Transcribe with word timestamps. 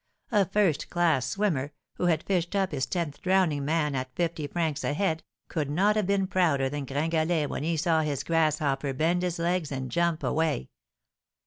A 0.31 0.45
first 0.45 0.89
class 0.89 1.27
swimmer, 1.27 1.73
who 1.97 2.05
had 2.07 2.23
fished 2.23 2.55
up 2.55 2.71
his 2.71 2.87
tenth 2.87 3.21
drowning 3.21 3.63
man 3.63 3.93
at 3.93 4.09
fifty 4.15 4.47
francs 4.47 4.83
a 4.83 4.93
head, 4.95 5.21
could 5.47 5.69
not 5.69 5.95
have 5.95 6.07
been 6.07 6.25
prouder 6.25 6.69
than 6.69 6.85
Gringalet 6.87 7.47
when 7.49 7.61
he 7.61 7.77
saw 7.77 8.01
his 8.01 8.23
grasshopper 8.23 8.93
bend 8.95 9.21
his 9.21 9.37
legs 9.37 9.71
and 9.71 9.91
jump 9.91 10.23
away. 10.23 10.69